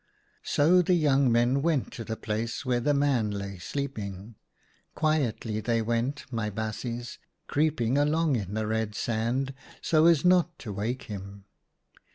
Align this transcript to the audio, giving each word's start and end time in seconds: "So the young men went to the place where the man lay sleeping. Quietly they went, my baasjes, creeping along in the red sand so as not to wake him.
"So 0.43 0.81
the 0.81 0.95
young 0.95 1.31
men 1.31 1.61
went 1.61 1.91
to 1.91 2.03
the 2.03 2.15
place 2.17 2.65
where 2.65 2.79
the 2.79 2.91
man 2.95 3.29
lay 3.29 3.59
sleeping. 3.59 4.33
Quietly 4.95 5.59
they 5.59 5.79
went, 5.83 6.25
my 6.33 6.49
baasjes, 6.49 7.19
creeping 7.45 7.99
along 7.99 8.35
in 8.35 8.55
the 8.55 8.65
red 8.65 8.95
sand 8.95 9.53
so 9.79 10.07
as 10.07 10.25
not 10.25 10.57
to 10.57 10.73
wake 10.73 11.03
him. 11.03 11.45